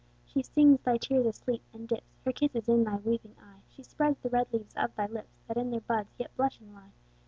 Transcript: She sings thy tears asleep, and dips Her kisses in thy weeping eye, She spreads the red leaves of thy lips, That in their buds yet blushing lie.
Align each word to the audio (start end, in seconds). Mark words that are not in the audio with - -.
She 0.25 0.41
sings 0.41 0.79
thy 0.81 0.97
tears 0.97 1.27
asleep, 1.27 1.61
and 1.73 1.87
dips 1.87 2.17
Her 2.25 2.31
kisses 2.31 2.67
in 2.67 2.85
thy 2.85 2.95
weeping 2.95 3.35
eye, 3.39 3.59
She 3.69 3.83
spreads 3.83 4.17
the 4.17 4.29
red 4.31 4.47
leaves 4.51 4.73
of 4.75 4.95
thy 4.95 5.05
lips, 5.05 5.43
That 5.47 5.57
in 5.57 5.69
their 5.69 5.81
buds 5.81 6.15
yet 6.17 6.35
blushing 6.35 6.73
lie. 6.73 6.93